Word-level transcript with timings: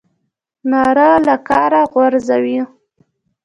ناره 0.71 1.09
له 1.25 1.35
کاره 1.47 1.81
غورځوو. 1.91 2.63